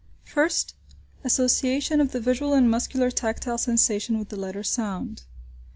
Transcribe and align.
First. 0.23 0.73
Association 1.23 2.01
of 2.01 2.11
the 2.11 2.19
visual 2.19 2.53
and 2.55 2.67
muscular 2.71 3.11
tactile 3.11 3.59
sensation 3.59 4.17
with 4.17 4.29
the 4.29 4.35
letter 4.35 4.63
sound. 4.63 5.25